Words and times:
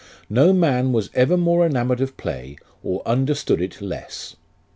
No 0.31 0.51
man 0.51 0.93
was 0.93 1.11
ever 1.13 1.37
more 1.37 1.63
enamoured 1.63 2.01
of 2.01 2.17
play, 2.17 2.57
or 2.81 3.03
understood 3.07 3.61
it 3.61 3.81
less. 3.83 4.35